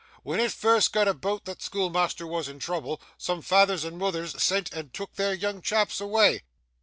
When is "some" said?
3.19-3.43